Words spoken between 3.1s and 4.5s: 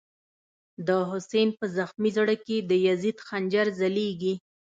خنجر ځلیږی”